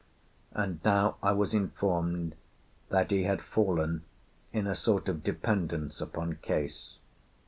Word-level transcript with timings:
And 0.53 0.83
now 0.83 1.17
I 1.21 1.31
was 1.31 1.53
informed 1.53 2.33
that 2.89 3.11
he 3.11 3.21
had 3.25 3.39
fallen 3.39 4.01
in 4.51 4.65
a 4.65 4.73
sort 4.73 5.07
of 5.07 5.23
dependence 5.23 6.01
upon 6.01 6.37
Case. 6.37 6.95